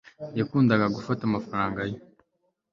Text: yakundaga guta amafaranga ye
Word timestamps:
yakundaga 0.39 0.85
guta 0.95 1.23
amafaranga 1.29 1.79
ye 1.91 1.97